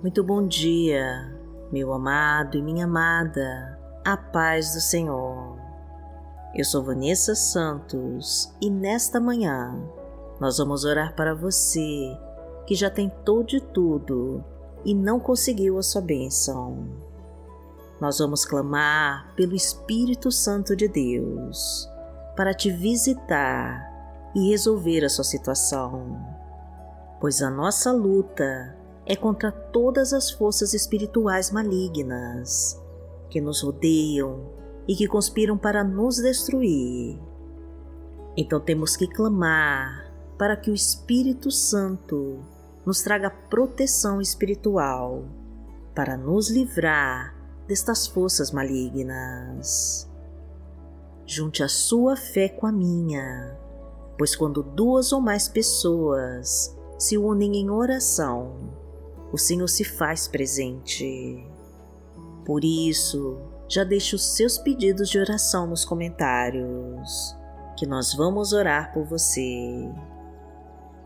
[0.00, 1.36] Muito bom dia,
[1.72, 5.58] meu amado e minha amada, a paz do Senhor.
[6.54, 9.74] Eu sou Vanessa Santos e nesta manhã
[10.38, 12.16] nós vamos orar para você
[12.64, 14.44] que já tentou de tudo
[14.84, 16.86] e não conseguiu a sua bênção.
[18.00, 21.90] Nós vamos clamar pelo Espírito Santo de Deus
[22.36, 23.84] para te visitar
[24.32, 26.24] e resolver a sua situação,
[27.20, 28.77] pois a nossa luta
[29.08, 32.78] é contra todas as forças espirituais malignas
[33.30, 34.52] que nos rodeiam
[34.86, 37.18] e que conspiram para nos destruir.
[38.36, 42.44] Então temos que clamar para que o Espírito Santo
[42.84, 45.24] nos traga proteção espiritual
[45.94, 47.34] para nos livrar
[47.66, 50.06] destas forças malignas.
[51.24, 53.58] Junte a sua fé com a minha,
[54.18, 58.77] pois quando duas ou mais pessoas se unem em oração,
[59.32, 61.46] o Senhor se faz presente.
[62.44, 67.36] Por isso, já deixe os seus pedidos de oração nos comentários,
[67.76, 69.90] que nós vamos orar por você.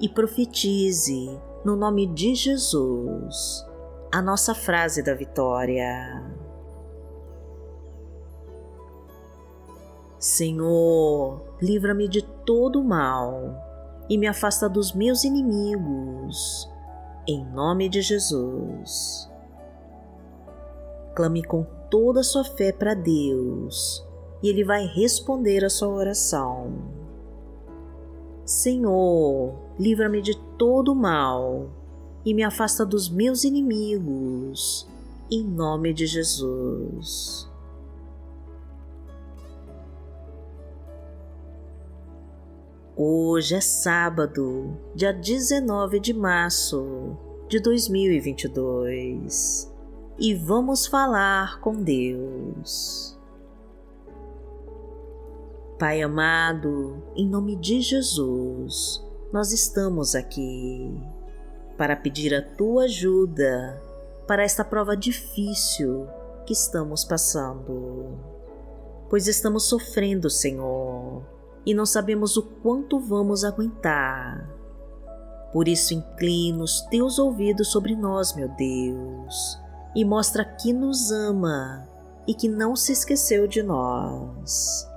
[0.00, 3.64] E profetize, no nome de Jesus,
[4.12, 6.24] a nossa frase da vitória.
[10.18, 13.54] Senhor, livra-me de todo o mal
[14.10, 16.68] e me afasta dos meus inimigos
[17.28, 19.30] em nome de Jesus.
[21.14, 24.02] Clame com toda a sua fé para Deus
[24.42, 26.72] e Ele vai responder a sua oração.
[28.46, 31.68] Senhor, livra-me de todo o mal
[32.24, 34.88] e me afasta dos meus inimigos,
[35.30, 37.46] em nome de Jesus.
[43.00, 47.16] Hoje é sábado, dia 19 de março
[47.48, 49.72] de 2022
[50.18, 53.16] e vamos falar com Deus.
[55.78, 59.00] Pai amado, em nome de Jesus,
[59.32, 61.00] nós estamos aqui
[61.76, 63.80] para pedir a tua ajuda
[64.26, 66.08] para esta prova difícil
[66.44, 68.18] que estamos passando,
[69.08, 70.87] pois estamos sofrendo, Senhor
[71.68, 74.48] e não sabemos o quanto vamos aguentar.
[75.52, 79.60] Por isso, inclina os teus ouvidos sobre nós, meu Deus,
[79.94, 81.86] e mostra que nos ama
[82.26, 84.88] e que não se esqueceu de nós.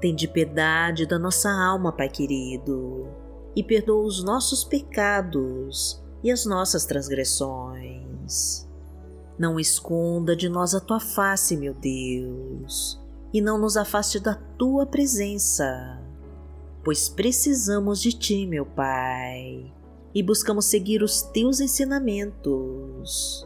[0.00, 3.06] Tende piedade da nossa alma, Pai querido,
[3.54, 8.66] e perdoa os nossos pecados e as nossas transgressões.
[9.38, 13.03] Não esconda de nós a tua face, meu Deus
[13.34, 16.00] e não nos afaste da tua presença,
[16.84, 19.72] pois precisamos de ti, meu Pai,
[20.14, 23.44] e buscamos seguir os teus ensinamentos.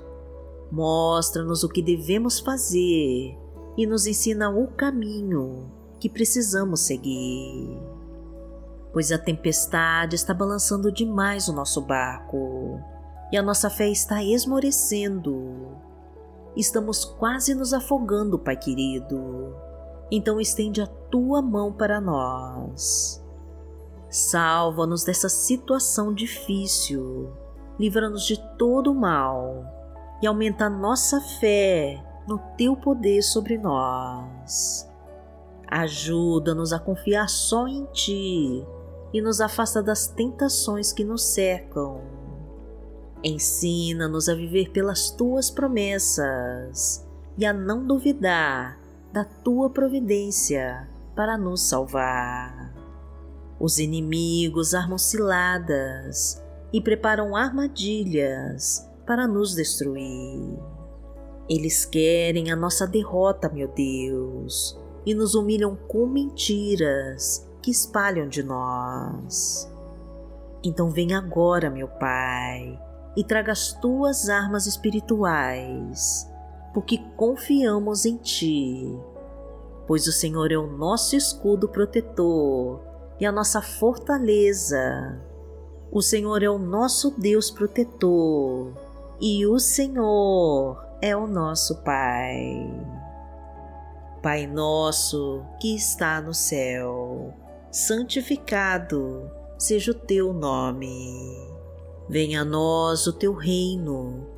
[0.70, 3.34] Mostra-nos o que devemos fazer
[3.78, 7.80] e nos ensina o caminho que precisamos seguir.
[8.92, 12.78] Pois a tempestade está balançando demais o nosso barco
[13.32, 15.78] e a nossa fé está esmorecendo.
[16.54, 19.66] Estamos quase nos afogando, Pai querido
[20.10, 23.22] então estende a tua mão para nós.
[24.10, 27.30] Salva-nos dessa situação difícil,
[27.78, 29.64] livra-nos de todo o mal
[30.22, 34.88] e aumenta nossa fé no teu poder sobre nós.
[35.66, 38.66] Ajuda-nos a confiar só em ti
[39.12, 42.00] e nos afasta das tentações que nos cercam.
[43.22, 51.62] Ensina-nos a viver pelas tuas promessas e a não duvidar da tua providência para nos
[51.62, 52.74] salvar.
[53.58, 56.42] Os inimigos armam ciladas
[56.72, 60.58] e preparam armadilhas para nos destruir.
[61.48, 68.42] Eles querem a nossa derrota, meu Deus, e nos humilham com mentiras que espalham de
[68.42, 69.68] nós.
[70.62, 72.78] Então vem agora, meu Pai,
[73.16, 76.27] e traga as tuas armas espirituais
[76.72, 78.98] porque confiamos em Ti,
[79.86, 82.80] pois o Senhor é o nosso escudo protetor
[83.18, 85.20] e a nossa fortaleza.
[85.90, 88.72] O Senhor é o nosso Deus protetor
[89.20, 92.70] e o Senhor é o nosso Pai.
[94.22, 97.32] Pai nosso que está no céu,
[97.70, 101.48] santificado seja o teu nome.
[102.08, 104.37] Venha a nós o teu reino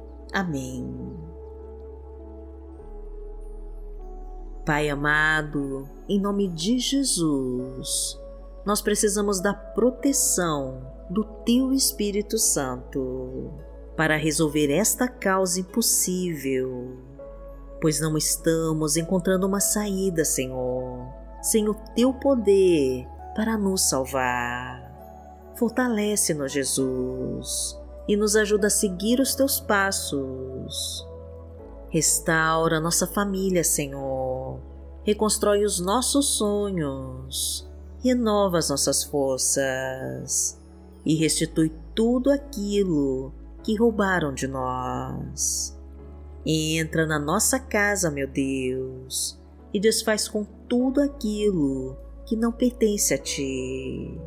[0.33, 1.11] Amém.
[4.65, 8.17] Pai amado, em nome de Jesus,
[8.63, 13.51] nós precisamos da proteção do Teu Espírito Santo
[13.97, 16.95] para resolver esta causa impossível,
[17.81, 21.07] pois não estamos encontrando uma saída, Senhor,
[21.41, 24.91] sem o Teu poder para nos salvar.
[25.55, 31.07] Fortalece-nos, Jesus, e nos ajuda a seguir os Teus passos.
[31.89, 34.59] Restaura nossa família, Senhor.
[35.03, 37.69] Reconstrói os nossos sonhos.
[38.03, 40.59] Renova as nossas forças
[41.05, 43.33] e restitui tudo aquilo
[43.63, 45.77] que roubaram de nós.
[46.45, 49.39] Entra na nossa casa, meu Deus,
[49.73, 51.95] e desfaz com tudo aquilo
[52.25, 54.19] que não pertence a ti.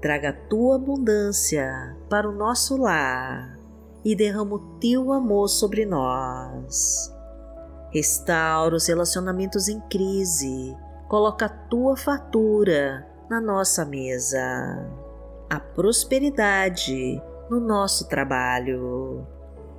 [0.00, 3.58] Traga a tua abundância para o nosso lar
[4.04, 7.12] e derrama o teu amor sobre nós.
[7.90, 10.76] Restaura os relacionamentos em crise,
[11.08, 14.38] coloca a tua fatura na nossa mesa.
[15.50, 19.26] A prosperidade no nosso trabalho,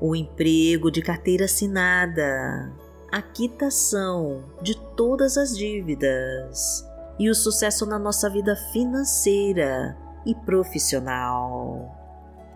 [0.01, 2.73] o emprego de carteira assinada,
[3.09, 6.85] a quitação de todas as dívidas.
[7.17, 11.95] E o sucesso na nossa vida financeira e profissional.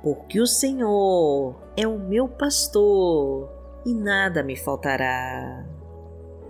[0.01, 3.49] Porque o Senhor é o meu pastor
[3.85, 5.65] e nada me faltará.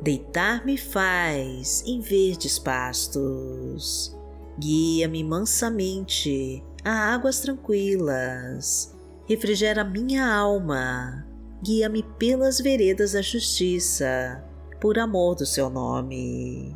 [0.01, 4.17] Deitar-me faz em verdes pastos,
[4.59, 8.93] guia-me mansamente a águas tranquilas.
[9.25, 11.25] Refrigera minha alma,
[11.63, 14.43] guia-me pelas veredas da justiça,
[14.81, 16.75] por amor do seu nome.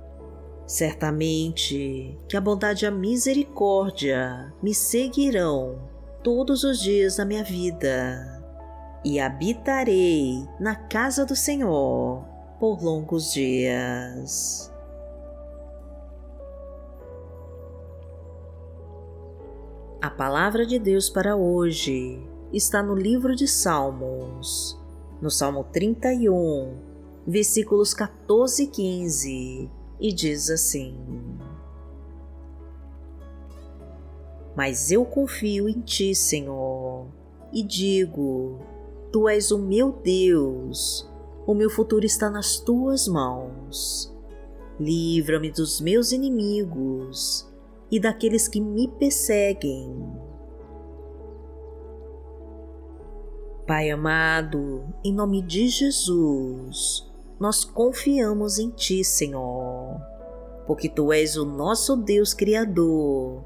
[0.65, 5.89] Certamente que a bondade e a misericórdia me seguirão
[6.23, 8.41] todos os dias da minha vida,
[9.03, 12.23] e habitarei na casa do Senhor
[12.59, 14.71] por longos dias.
[20.01, 22.19] A palavra de Deus para hoje
[22.53, 24.79] está no livro de Salmos,
[25.21, 26.75] no Salmo 31,
[27.25, 30.97] versículos 14 e 15, e diz assim:
[34.55, 37.05] Mas eu confio em ti, Senhor,
[37.53, 38.59] e digo:
[39.11, 41.07] Tu és o meu Deus,
[41.45, 44.11] o meu futuro está nas tuas mãos.
[44.79, 47.47] Livra-me dos meus inimigos
[47.91, 49.93] e daqueles que me perseguem.
[53.67, 57.07] Pai amado, em nome de Jesus,
[57.39, 59.80] nós confiamos em Ti, Senhor,
[60.65, 63.43] porque Tu és o nosso Deus Criador,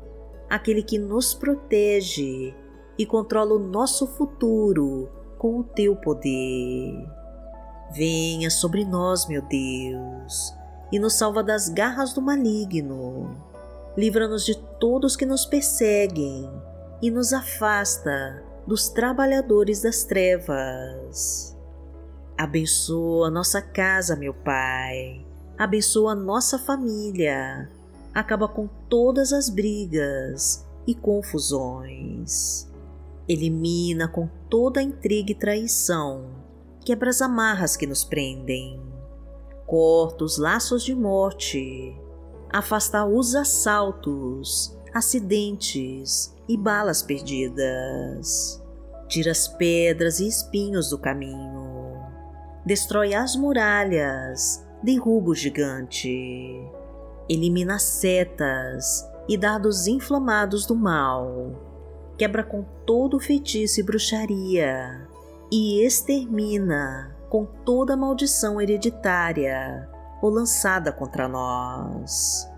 [0.49, 2.53] aquele que nos protege
[2.97, 6.93] e controla o nosso futuro com o Teu poder.
[7.93, 10.53] Venha sobre nós, meu Deus,
[10.91, 13.45] e nos salva das garras do maligno
[13.97, 16.51] livra-nos de todos que nos perseguem
[17.01, 21.55] e nos afasta dos trabalhadores das trevas.
[22.37, 25.24] Abençoa nossa casa, meu Pai.
[25.57, 27.69] Abençoa nossa família.
[28.13, 32.69] Acaba com todas as brigas e confusões.
[33.27, 36.29] Elimina com toda intriga e traição.
[36.85, 38.81] Quebra as amarras que nos prendem.
[39.65, 41.95] Corta os laços de morte
[42.55, 48.63] afastar os assaltos, acidentes e balas perdidas.
[49.09, 52.01] Tira as pedras e espinhos do caminho.
[52.65, 56.61] Destrói as muralhas, derruba o gigante.
[57.27, 61.51] Elimina setas e dados inflamados do mal.
[62.17, 65.07] Quebra com todo feitiço e bruxaria
[65.51, 69.89] e extermina com toda maldição hereditária
[70.21, 72.49] ou lançada contra nós.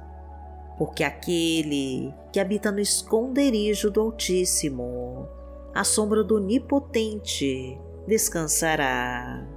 [0.78, 5.28] Porque aquele que habita no esconderijo do Altíssimo,
[5.74, 9.57] à sombra do Onipotente, descansará.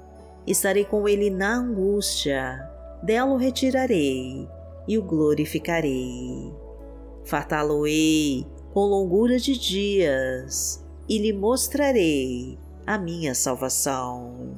[0.45, 2.69] estarei com ele na angústia,
[3.03, 4.47] dela o retirarei
[4.87, 6.53] e o glorificarei.
[7.23, 14.55] Fartá-lo-ei com longura de dias e lhe mostrarei a minha salvação.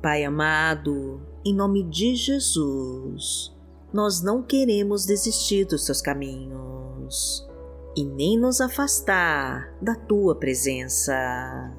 [0.00, 3.54] Pai amado, em nome de Jesus,
[3.92, 7.49] nós não queremos desistir dos seus caminhos
[7.96, 11.72] e nem nos afastar da tua presença.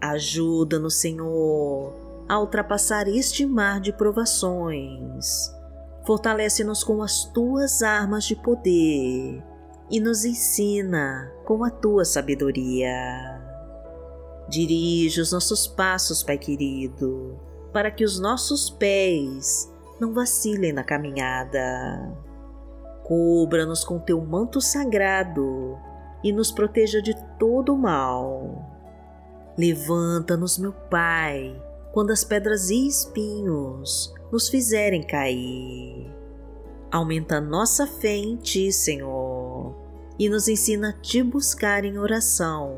[0.00, 1.94] Ajuda-nos, Senhor,
[2.28, 5.50] a ultrapassar este mar de provações.
[6.04, 9.42] Fortalece-nos com as tuas armas de poder
[9.90, 13.42] e nos ensina com a tua sabedoria.
[14.48, 17.38] Dirige os nossos passos, Pai querido,
[17.72, 22.25] para que os nossos pés não vacilem na caminhada
[23.06, 25.78] Cubra-nos com teu manto sagrado
[26.24, 28.76] e nos proteja de todo o mal.
[29.56, 31.54] Levanta-nos, meu Pai,
[31.92, 36.12] quando as pedras e espinhos nos fizerem cair.
[36.90, 39.72] Aumenta nossa fé em Ti, Senhor,
[40.18, 42.76] e nos ensina a Te buscar em oração.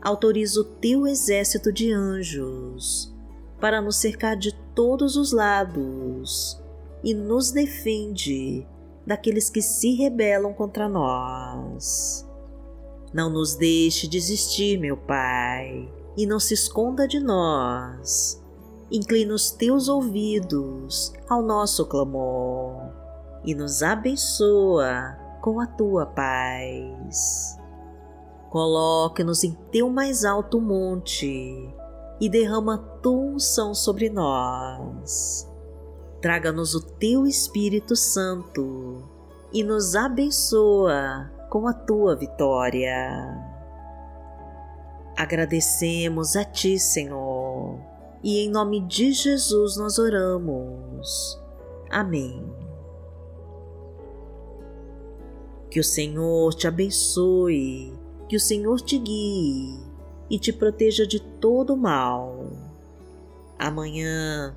[0.00, 3.14] Autoriza o Teu exército de anjos
[3.60, 6.58] para nos cercar de todos os lados
[7.04, 8.66] e nos defende
[9.06, 12.26] daqueles que se rebelam contra nós.
[13.12, 18.40] Não nos deixe desistir, meu Pai, e não se esconda de nós.
[18.90, 22.90] Inclina os teus ouvidos ao nosso clamor
[23.44, 27.56] e nos abençoa com a tua paz.
[28.50, 31.72] Coloque-nos em teu mais alto monte
[32.20, 35.49] e derrama tua unção sobre nós
[36.20, 39.02] traga-nos o teu Espírito Santo
[39.52, 43.50] e nos abençoa com a tua vitória.
[45.16, 47.78] Agradecemos a ti, Senhor,
[48.22, 51.38] e em nome de Jesus nós oramos.
[51.90, 52.46] Amém.
[55.70, 57.92] Que o Senhor te abençoe,
[58.28, 59.78] que o Senhor te guie
[60.28, 62.50] e te proteja de todo mal.
[63.58, 64.56] Amanhã